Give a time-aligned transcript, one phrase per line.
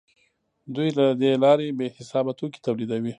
[0.75, 3.09] دوی له دې لارې بې حسابه توکي تولیدوي